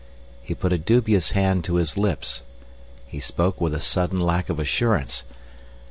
[0.41, 2.41] He put a dubious hand to his lips.
[3.05, 5.25] He spoke with a sudden lack of assurance.